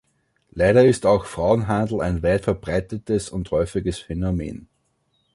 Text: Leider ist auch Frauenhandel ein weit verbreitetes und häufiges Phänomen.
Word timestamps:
Leider 0.49 0.83
ist 0.83 1.05
auch 1.05 1.25
Frauenhandel 1.27 2.01
ein 2.01 2.23
weit 2.23 2.45
verbreitetes 2.45 3.29
und 3.29 3.51
häufiges 3.51 3.99
Phänomen. 3.99 4.67